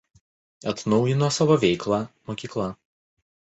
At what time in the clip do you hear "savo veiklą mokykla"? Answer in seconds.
1.37-2.73